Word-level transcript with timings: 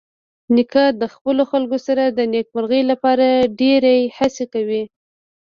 نیکه 0.55 0.85
د 1.01 1.03
خپلو 1.13 1.43
خلکو 1.51 1.77
سره 1.87 2.03
د 2.07 2.19
نیکمرغۍ 2.33 2.81
لپاره 2.91 3.27
ډېرې 3.61 3.97
هڅې 4.17 4.45
کوي. 4.53 4.83